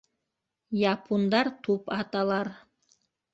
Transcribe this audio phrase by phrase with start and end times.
[0.91, 2.51] Япундар туп аталар